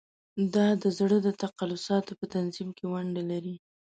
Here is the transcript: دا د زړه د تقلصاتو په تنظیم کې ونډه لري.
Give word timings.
دا 0.55 0.67
د 0.83 0.85
زړه 0.97 1.17
د 1.25 1.29
تقلصاتو 1.43 2.11
په 2.19 2.25
تنظیم 2.35 2.69
کې 2.77 2.85
ونډه 2.93 3.23
لري. 3.31 3.55